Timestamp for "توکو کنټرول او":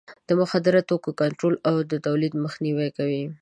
0.89-1.75